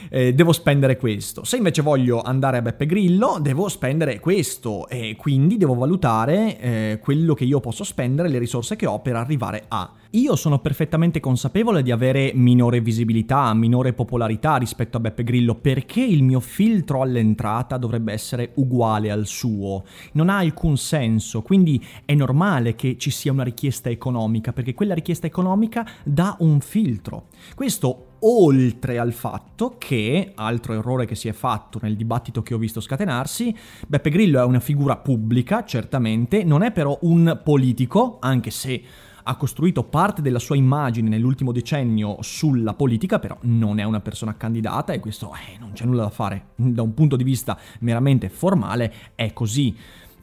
eh, 0.10 0.34
devo 0.36 0.52
spendere 0.52 0.98
questo. 0.98 1.44
Se 1.44 1.58
invece 1.58 1.82
voglio 1.82 2.22
andare 2.22 2.58
a 2.58 2.62
Beppe 2.62 2.86
Grillo, 2.86 3.40
devo 3.42 3.68
spendere 3.70 4.20
questo 4.20 4.88
e 4.88 5.16
quindi 5.18 5.58
devo 5.58 5.74
valutare 5.74 6.60
eh, 6.60 7.00
quello 7.02 7.34
che 7.34 7.46
io 7.46 7.60
posso 7.60 7.84
spendere, 7.84 8.30
le 8.30 8.38
risorse 8.38 8.76
che 8.76 8.86
ho 8.86 9.00
per 9.00 9.16
arrivare 9.16 9.64
a. 9.68 9.92
Io 10.16 10.36
sono 10.36 10.60
perfettamente 10.60 11.20
consapevole 11.20 11.82
di 11.82 11.90
avere 11.90 12.34
minore 12.36 12.82
visibilità, 12.82 13.52
minore 13.56 13.94
popolarità 13.94 14.58
rispetto 14.58 14.98
a 14.98 15.00
Beppe 15.00 15.24
Grillo, 15.24 15.56
perché 15.56 16.04
il 16.04 16.22
mio 16.22 16.40
filtro 16.40 17.02
all'entrata 17.02 17.78
dovrebbe 17.78 18.14
essere 18.14 18.52
uguale 18.58 19.10
al 19.10 19.26
suo. 19.26 19.84
Non 20.12 20.30
ha 20.30 20.38
alcun 20.38 20.78
senso, 20.78 21.42
quindi 21.42 21.84
è 22.06 22.14
normale 22.14 22.76
che 22.76 22.96
ci 23.00 23.10
sia 23.10 23.32
una 23.32 23.42
richiesta 23.42 23.90
economica, 23.90 24.54
perché 24.54 24.76
quella 24.76 24.94
richiesta 24.94 25.26
economica 25.26 25.84
dà 26.04 26.36
un 26.42 26.60
filtro. 26.60 27.30
Questo 27.56 28.10
oltre 28.20 29.00
al 29.00 29.14
fatto 29.14 29.78
che, 29.80 30.34
altro 30.36 30.74
errore 30.74 31.08
che 31.08 31.16
si 31.16 31.28
è 31.28 31.34
fatto 31.34 31.80
nel 31.82 31.96
dibattito 31.96 32.44
che 32.44 32.54
ho 32.54 32.60
visto 32.60 32.82
scatenarsi, 32.82 33.58
Beppe 33.88 34.12
Grillo 34.12 34.40
è 34.40 34.46
una 34.46 34.60
figura 34.60 34.96
pubblica, 34.96 35.64
certamente, 35.64 36.44
non 36.44 36.62
è 36.62 36.72
però 36.72 36.96
un 37.02 37.42
politico, 37.44 38.20
anche 38.22 38.52
se 38.52 38.84
ha 39.24 39.36
costruito 39.36 39.84
parte 39.84 40.22
della 40.22 40.40
sua 40.40 40.56
immagine 40.56 41.10
nell'ultimo 41.10 41.52
decennio 41.52 42.18
sulla 42.22 42.74
politica, 42.74 43.20
però 43.20 43.38
non 43.42 43.80
è 43.80 43.84
una 43.84 44.02
persona 44.02 44.36
candidata 44.36 44.94
e 44.94 45.00
questo 45.00 45.32
eh, 45.34 45.58
non 45.60 45.72
c'è 45.74 45.86
nulla 45.86 46.04
da 46.04 46.10
fare. 46.10 46.48
Da 46.56 46.82
un 46.82 46.94
punto 46.94 47.16
di 47.16 47.24
vista 47.24 47.58
meramente 47.80 48.30
formale 48.30 48.94
è 49.16 49.34
così. 49.34 49.76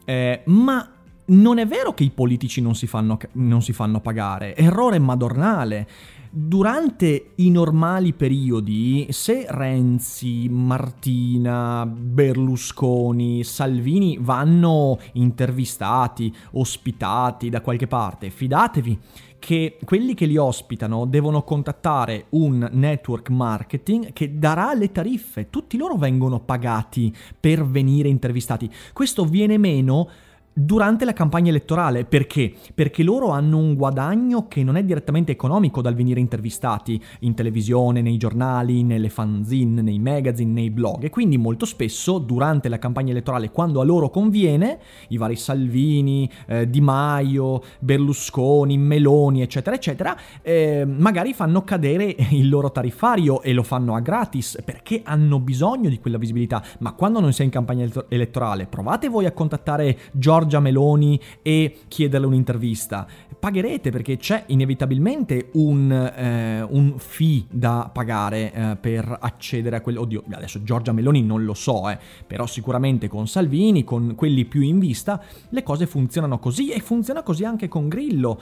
Eh, 0.05 0.41
ma 0.45 1.00
non 1.31 1.57
è 1.59 1.67
vero 1.67 1.93
che 1.93 2.03
i 2.03 2.11
politici 2.11 2.61
non 2.61 2.75
si 2.75 2.87
fanno, 2.87 3.17
non 3.33 3.61
si 3.61 3.73
fanno 3.73 3.99
pagare, 3.99 4.55
errore 4.55 4.99
madornale. 4.99 5.87
Durante 6.33 7.31
i 7.35 7.49
normali 7.49 8.13
periodi, 8.13 9.07
se 9.09 9.45
Renzi, 9.49 10.47
Martina, 10.47 11.85
Berlusconi, 11.85 13.43
Salvini 13.43 14.17
vanno 14.21 14.97
intervistati, 15.13 16.33
ospitati 16.51 17.49
da 17.49 17.59
qualche 17.59 17.87
parte, 17.87 18.29
fidatevi 18.29 18.99
che 19.39 19.77
quelli 19.83 20.13
che 20.13 20.25
li 20.25 20.37
ospitano 20.37 21.05
devono 21.05 21.43
contattare 21.43 22.27
un 22.29 22.69
network 22.71 23.29
marketing 23.29 24.13
che 24.13 24.37
darà 24.37 24.73
le 24.73 24.91
tariffe. 24.91 25.49
Tutti 25.49 25.77
loro 25.77 25.95
vengono 25.95 26.39
pagati 26.39 27.13
per 27.37 27.65
venire 27.65 28.07
intervistati. 28.07 28.71
Questo 28.93 29.25
viene 29.25 29.57
meno 29.57 30.07
durante 30.53 31.05
la 31.05 31.13
campagna 31.13 31.49
elettorale. 31.49 32.05
Perché? 32.05 32.53
Perché 32.73 33.03
loro 33.03 33.29
hanno 33.29 33.57
un 33.57 33.75
guadagno 33.75 34.47
che 34.47 34.63
non 34.63 34.75
è 34.75 34.83
direttamente 34.83 35.31
economico 35.31 35.81
dal 35.81 35.95
venire 35.95 36.19
intervistati 36.19 37.01
in 37.19 37.33
televisione, 37.33 38.01
nei 38.01 38.17
giornali, 38.17 38.83
nelle 38.83 39.09
fanzine, 39.09 39.81
nei 39.81 39.99
magazine, 39.99 40.51
nei 40.51 40.69
blog. 40.69 41.03
E 41.03 41.09
quindi 41.09 41.37
molto 41.37 41.65
spesso 41.65 42.17
durante 42.17 42.69
la 42.69 42.79
campagna 42.79 43.11
elettorale, 43.11 43.51
quando 43.51 43.81
a 43.81 43.83
loro 43.83 44.09
conviene, 44.09 44.79
i 45.09 45.17
vari 45.17 45.35
Salvini, 45.35 46.29
eh, 46.47 46.69
Di 46.69 46.81
Maio, 46.81 47.61
Berlusconi, 47.79 48.77
Meloni, 48.77 49.41
eccetera, 49.41 49.75
eccetera, 49.75 50.17
eh, 50.41 50.85
magari 50.85 51.33
fanno 51.33 51.63
cadere 51.63 52.15
il 52.31 52.49
loro 52.49 52.71
tariffario 52.71 53.41
e 53.41 53.53
lo 53.53 53.63
fanno 53.63 53.95
a 53.95 53.99
gratis 53.99 54.61
perché 54.63 55.01
hanno 55.03 55.39
bisogno 55.39 55.89
di 55.89 55.99
quella 55.99 56.17
visibilità. 56.17 56.63
Ma 56.79 56.93
quando 56.93 57.19
non 57.19 57.33
sei 57.33 57.45
in 57.45 57.51
campagna 57.51 57.87
elettorale, 58.09 58.65
provate 58.65 59.09
voi 59.09 59.25
a 59.25 59.31
contattare 59.31 59.97
Giorgio 60.11 60.40
Giorgia 60.41 60.59
Meloni 60.59 61.19
e 61.43 61.81
chiederle 61.87 62.25
un'intervista. 62.25 63.05
Pagherete 63.39 63.91
perché 63.91 64.17
c'è 64.17 64.45
inevitabilmente 64.47 65.49
un, 65.53 65.91
eh, 65.91 66.61
un 66.61 66.95
fee 66.97 67.45
da 67.49 67.89
pagare 67.91 68.51
eh, 68.51 68.77
per 68.79 69.17
accedere 69.19 69.75
a 69.77 69.81
quello. 69.81 70.01
Oddio, 70.01 70.23
adesso 70.31 70.63
Giorgia 70.63 70.91
Meloni 70.91 71.21
non 71.21 71.43
lo 71.43 71.53
so, 71.53 71.89
eh, 71.89 71.97
però 72.25 72.45
sicuramente 72.47 73.07
con 73.07 73.27
Salvini, 73.27 73.83
con 73.83 74.15
quelli 74.15 74.45
più 74.45 74.61
in 74.61 74.79
vista, 74.79 75.23
le 75.49 75.63
cose 75.63 75.85
funzionano 75.85 76.39
così 76.39 76.69
e 76.71 76.79
funziona 76.79 77.23
così 77.23 77.45
anche 77.45 77.67
con 77.67 77.87
Grillo. 77.87 78.39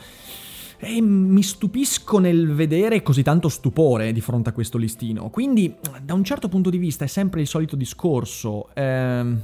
E 0.82 1.01
mi 1.01 1.44
stupisco 1.44 2.20
nel 2.20 2.53
vedere 2.53 3.01
così 3.01 3.22
tanto 3.22 3.50
stupore 3.50 4.13
di 4.13 4.22
fronte 4.22 4.50
a 4.50 4.53
questo 4.53 4.77
listino. 4.77 5.29
Quindi, 5.29 5.75
da 6.01 6.13
un 6.13 6.24
certo 6.24 6.48
punto 6.48 6.70
di 6.70 6.77
vista, 6.77 7.03
è 7.03 7.08
sempre 7.08 7.41
il 7.41 7.48
solito 7.48 7.75
discorso. 7.75 8.70
Ehm 8.74 9.41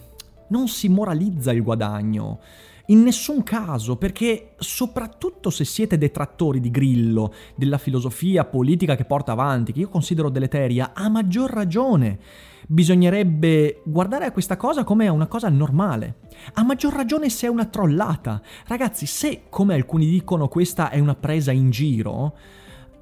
non 0.47 0.67
si 0.67 0.89
moralizza 0.89 1.51
il 1.51 1.63
guadagno. 1.63 2.39
In 2.87 3.01
nessun 3.01 3.41
caso, 3.41 3.95
perché 3.95 4.53
soprattutto 4.57 5.49
se 5.49 5.65
siete 5.65 5.97
detrattori 5.97 6.59
di 6.59 6.69
Grillo, 6.69 7.33
della 7.55 7.79
filosofia 7.79 8.45
politica 8.45 8.95
che 8.95 9.05
porta 9.05 9.31
avanti, 9.31 9.73
che 9.73 9.79
io 9.79 9.89
considero 9.89 10.29
deleteria, 10.29 10.91
a 10.93 11.09
maggior 11.09 11.49
ragione 11.49 12.19
bisognerebbe 12.67 13.81
guardare 13.85 14.25
a 14.25 14.31
questa 14.31 14.57
cosa 14.57 14.83
come 14.83 15.07
a 15.07 15.11
una 15.11 15.27
cosa 15.27 15.49
normale. 15.49 16.17
A 16.53 16.63
maggior 16.63 16.93
ragione 16.93 17.29
se 17.29 17.47
è 17.47 17.49
una 17.49 17.65
trollata. 17.65 18.41
Ragazzi, 18.67 19.07
se, 19.07 19.43
come 19.49 19.73
alcuni 19.73 20.05
dicono, 20.05 20.47
questa 20.47 20.89
è 20.91 20.99
una 20.99 21.15
presa 21.15 21.51
in 21.51 21.71
giro, 21.71 22.35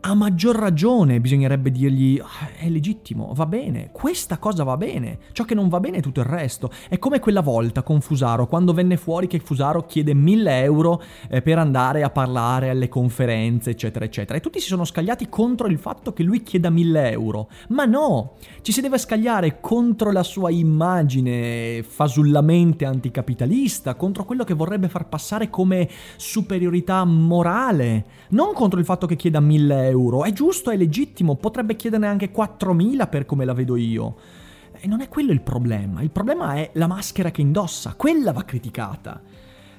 a 0.05 0.15
maggior 0.15 0.57
ragione 0.57 1.21
bisognerebbe 1.21 1.71
dirgli 1.71 2.19
ah, 2.19 2.49
è 2.57 2.67
legittimo, 2.67 3.31
va 3.33 3.45
bene, 3.45 3.89
questa 3.93 4.37
cosa 4.37 4.63
va 4.65 4.75
bene, 4.75 5.19
ciò 5.31 5.45
che 5.45 5.55
non 5.55 5.69
va 5.69 5.79
bene 5.79 5.97
è 5.97 6.01
tutto 6.01 6.19
il 6.19 6.25
resto. 6.25 6.69
È 6.89 6.99
come 6.99 7.21
quella 7.21 7.39
volta 7.39 7.83
con 7.83 8.01
Fusaro, 8.01 8.47
quando 8.47 8.73
venne 8.73 8.97
fuori 8.97 9.27
che 9.27 9.39
Fusaro 9.39 9.85
chiede 9.85 10.13
1000 10.13 10.61
euro 10.63 11.01
eh, 11.29 11.41
per 11.41 11.57
andare 11.57 12.03
a 12.03 12.09
parlare 12.09 12.69
alle 12.69 12.89
conferenze, 12.89 13.69
eccetera, 13.69 14.03
eccetera. 14.03 14.37
E 14.37 14.41
tutti 14.41 14.59
si 14.59 14.67
sono 14.67 14.83
scagliati 14.83 15.29
contro 15.29 15.67
il 15.67 15.79
fatto 15.79 16.11
che 16.11 16.23
lui 16.23 16.43
chieda 16.43 16.69
1000 16.69 17.11
euro. 17.11 17.47
Ma 17.69 17.85
no, 17.85 18.33
ci 18.61 18.73
si 18.73 18.81
deve 18.81 18.97
scagliare 18.97 19.61
contro 19.61 20.11
la 20.11 20.23
sua 20.23 20.51
immagine 20.51 21.81
fasullamente 21.81 22.83
anticapitalista, 22.83 23.95
contro 23.95 24.25
quello 24.25 24.43
che 24.43 24.53
vorrebbe 24.53 24.89
far 24.89 25.07
passare 25.07 25.49
come 25.49 25.87
superiorità 26.17 27.05
morale, 27.05 28.05
non 28.29 28.53
contro 28.53 28.79
il 28.79 28.85
fatto 28.85 29.07
che 29.07 29.15
chieda 29.15 29.39
1000 29.39 29.75
euro 29.75 29.91
euro. 29.93 30.23
È 30.23 30.33
giusto, 30.33 30.71
è 30.71 30.75
legittimo, 30.75 31.35
potrebbe 31.35 31.75
chiederne 31.75 32.07
anche 32.07 32.31
4.000 32.31 33.07
per 33.07 33.25
come 33.25 33.45
la 33.45 33.53
vedo 33.53 33.75
io. 33.75 34.15
E 34.79 34.87
non 34.87 35.01
è 35.01 35.07
quello 35.07 35.31
il 35.31 35.41
problema, 35.41 36.01
il 36.01 36.09
problema 36.09 36.55
è 36.55 36.71
la 36.73 36.87
maschera 36.87 37.31
che 37.31 37.41
indossa, 37.41 37.93
quella 37.95 38.33
va 38.33 38.43
criticata. 38.43 39.21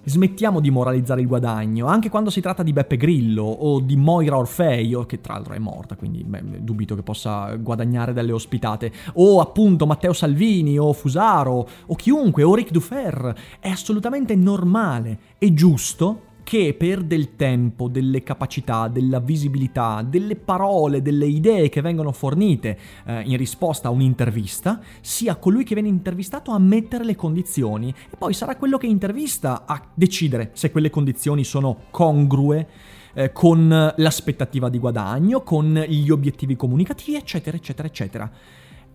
Smettiamo 0.06 0.61
di 0.61 0.71
moralizzare 0.71 1.23
il 1.23 1.26
guadagno, 1.26 1.87
anche 1.87 2.11
quando 2.11 2.28
si 2.28 2.42
tratta 2.42 2.62
di 2.62 2.75
Beppe 2.75 2.99
Grillo 2.99 3.42
o 3.42 3.80
di 3.80 3.97
Moira 3.97 4.37
Orfeo, 4.37 5.06
che 5.06 5.21
tra 5.21 5.35
l'altro 5.35 5.54
è 5.54 5.59
morta, 5.59 5.97
quindi 5.97 6.23
beh, 6.23 6.62
dubito 6.62 6.94
che 6.94 7.02
possa 7.02 7.54
guadagnare 7.56 8.12
dalle 8.12 8.33
ospitate, 8.33 8.92
o 9.14 9.40
appunto 9.40 9.87
Matteo 9.87 10.12
Salvini 10.12 10.78
o 10.78 10.92
Fusaro 10.92 11.68
o 11.87 11.94
chiunque, 11.94 12.42
o 12.42 12.54
Ric 12.54 12.71
Dufer. 12.71 13.35
È 13.59 13.68
assolutamente 13.68 14.37
normale 14.37 15.18
e 15.38 15.54
giusto 15.54 16.33
che 16.45 16.75
per 16.79 17.03
del 17.03 17.35
tempo, 17.35 17.89
delle 17.89 18.23
capacità, 18.23 18.87
della 18.87 19.19
visibilità, 19.19 20.07
delle 20.07 20.37
parole, 20.37 21.03
delle 21.03 21.27
idee 21.27 21.69
che 21.69 21.81
vengono 21.81 22.13
fornite 22.13 22.79
eh, 23.07 23.23
in 23.23 23.37
risposta 23.37 23.89
a 23.89 23.91
un'intervista, 23.91 24.81
sia 25.01 25.37
colui 25.37 25.65
che 25.65 25.75
viene 25.75 25.89
intervistato 25.89 26.53
a 26.53 26.59
mettere 26.59 27.05
le 27.05 27.17
condizioni 27.17 27.89
e 27.89 28.17
poi 28.17 28.35
sarà 28.35 28.57
quello 28.57 28.79
che 28.79 28.87
intervista 28.87 29.65
a 29.67 29.83
decidere 29.95 30.51
se 30.53 30.71
quelle 30.71 30.91
condizioni 30.91 31.43
sono 31.43 31.85
congrue 31.91 32.69
eh, 33.15 33.33
con 33.33 33.93
l'aspettativa 33.97 34.69
di 34.69 34.79
guadagno, 34.79 35.43
con 35.43 35.73
gli 35.89 36.11
obiettivi 36.11 36.57
comunicativi, 36.57 37.17
eccetera, 37.17 37.57
eccetera, 37.57 37.89
eccetera. 37.89 38.31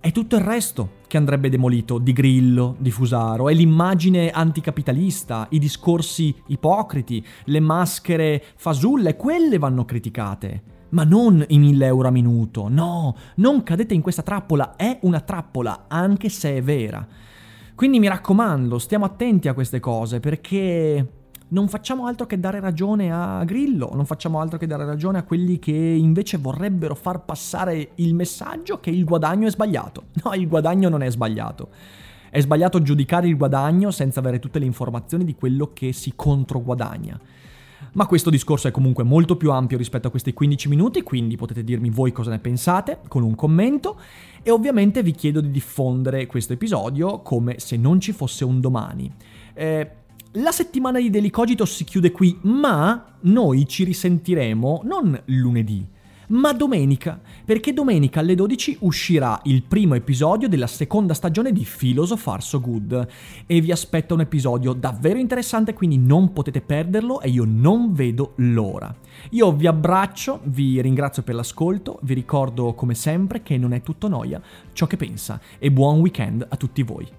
È 0.01 0.13
tutto 0.13 0.38
il 0.38 0.44
resto 0.44 0.91
che 1.08 1.18
andrebbe 1.18 1.50
demolito 1.50 1.98
di 1.98 2.13
Grillo, 2.13 2.77
di 2.79 2.89
Fusaro, 2.89 3.50
è 3.50 3.53
l'immagine 3.53 4.29
anticapitalista, 4.29 5.48
i 5.50 5.60
discorsi 5.60 6.34
ipocriti, 6.48 7.24
le 7.46 7.60
maschere 7.60 8.41
fasulle, 8.56 9.18
quelle 9.18 9.58
vanno 9.58 9.84
criticate. 9.84 10.63
Ma 10.91 11.03
non 11.03 11.44
i 11.50 11.60
1000 11.60 11.86
euro 11.86 12.08
a 12.08 12.12
minuto, 12.12 12.70
no, 12.70 13.13
non 13.36 13.62
cadete 13.62 13.94
in 13.94 14.01
questa 14.01 14.22
trappola, 14.22 14.77
è 14.77 15.00
una 15.01 15.20
trappola, 15.20 15.88
anche 15.89 16.29
se 16.29 16.56
è 16.56 16.63
vera. 16.63 17.06
Quindi 17.75 18.00
mi 18.00 18.08
raccomando, 18.08 18.79
stiamo 18.79 19.03
attenti 19.03 19.50
a 19.50 19.53
queste 19.53 19.82
cose 19.82 20.22
perché 20.22 21.18
non 21.50 21.68
facciamo 21.68 22.06
altro 22.06 22.25
che 22.25 22.39
dare 22.39 22.60
ragione 22.60 23.12
a 23.12 23.44
Grillo, 23.44 23.91
non 23.94 24.06
facciamo 24.06 24.39
altro 24.39 24.58
che 24.58 24.68
dare 24.68 24.86
ragione 24.86 25.18
a 25.18 25.24
quelli 25.24 25.58
che 25.58 25.72
invece 25.72 26.38
vorrebbero 26.38 26.96
far 26.96 27.24
passare 27.25 27.91
il 27.96 28.13
messaggio 28.13 28.79
che 28.79 28.89
il 28.89 29.03
guadagno 29.03 29.48
è 29.48 29.51
sbagliato. 29.51 30.03
No, 30.24 30.34
il 30.34 30.48
guadagno 30.48 30.89
non 30.89 31.01
è 31.01 31.10
sbagliato. 31.10 31.70
È 32.29 32.39
sbagliato 32.41 32.82
giudicare 32.82 33.27
il 33.27 33.38
guadagno 33.38 33.89
senza 33.89 34.20
avere 34.20 34.38
tutte 34.38 34.60
le 34.60 34.65
informazioni 34.65 35.24
di 35.24 35.34
quello 35.34 35.72
che 35.74 35.94
si 35.94 36.13
controguadagna. 36.15 37.20
Ma 37.94 38.06
questo 38.06 38.29
discorso 38.29 38.68
è 38.68 38.72
comunque 38.72 39.03
molto 39.03 39.38
più 39.38 39.51
ampio 39.51 39.77
rispetto 39.77 40.08
a 40.08 40.12
questi 40.12 40.34
15 40.34 40.68
minuti, 40.68 41.01
quindi 41.01 41.38
potete 41.38 41.63
dirmi 41.63 41.89
voi 41.89 42.12
cosa 42.12 42.29
ne 42.29 42.39
pensate 42.39 43.00
con 43.08 43.24
un 43.24 43.34
commento 43.34 44.00
e 44.44 44.51
ovviamente 44.51 45.01
vi 45.01 45.12
chiedo 45.12 45.41
di 45.41 45.50
diffondere 45.50 46.27
questo 46.27 46.53
episodio 46.53 47.22
come 47.22 47.58
se 47.58 47.77
non 47.77 48.00
ci 48.00 48.12
fosse 48.12 48.44
un 48.44 48.60
domani. 48.60 49.12
Eh, 49.53 49.91
la 50.33 50.51
settimana 50.51 51.00
di 51.00 51.09
Daily 51.09 51.31
Cogito 51.31 51.65
si 51.65 51.83
chiude 51.83 52.12
qui, 52.12 52.38
ma 52.43 53.15
noi 53.21 53.67
ci 53.67 53.83
risentiremo 53.83 54.81
non 54.83 55.19
lunedì, 55.25 55.83
ma 56.27 56.53
domenica, 56.53 57.19
perché 57.43 57.74
domenica 57.74 58.19
alle 58.19 58.36
12 58.36 58.77
uscirà 58.81 59.39
il 59.45 59.63
primo 59.63 59.95
episodio 59.95 60.48
della 60.48 60.67
seconda 60.67 61.15
stagione 61.15 61.51
di 61.51 61.65
Philosopher 61.65 62.43
So 62.43 62.59
Good 62.59 63.07
e 63.48 63.59
vi 63.59 63.71
aspetta 63.71 64.13
un 64.13 64.21
episodio 64.21 64.74
davvero 64.74 65.17
interessante, 65.17 65.73
quindi 65.73 65.97
non 65.97 66.32
potete 66.32 66.62
perderlo 66.62 67.21
e 67.21 67.30
io 67.30 67.45
non 67.47 67.93
vedo 67.93 68.34
l'ora. 68.36 68.95
Io 69.32 69.51
vi 69.51 69.65
abbraccio, 69.65 70.41
vi 70.43 70.80
ringrazio 70.80 71.23
per 71.23 71.34
l'ascolto, 71.34 71.97
vi 72.04 72.13
ricordo 72.13 72.75
come 72.75 72.93
sempre 72.93 73.41
che 73.41 73.58
non 73.58 73.73
è 73.73 73.82
tutto 73.82 74.08
noia 74.08 74.39
ciò 74.73 74.86
che 74.86 74.95
pensa 74.95 75.41
e 75.58 75.71
buon 75.71 75.99
weekend 75.99 76.45
a 76.47 76.56
tutti 76.56 76.84
voi. 76.84 77.18